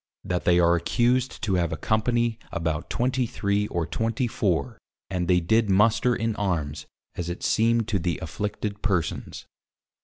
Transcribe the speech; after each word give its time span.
That 0.23 0.45
they 0.45 0.59
are 0.59 0.73
accused 0.75 1.43
to 1.43 1.53
have 1.61 1.71
a 1.71 1.77
Company 1.77 2.39
about 2.51 2.89
23 2.89 3.67
or 3.67 3.85
24 3.85 4.79
and 5.11 5.27
they 5.27 5.39
did 5.39 5.69
Muster 5.69 6.15
in 6.15 6.35
Armes, 6.37 6.87
as 7.13 7.29
it 7.29 7.43
seemed 7.43 7.87
to 7.89 7.99
the 7.99 8.17
Afflicted 8.17 8.81
Persons. 8.81 9.45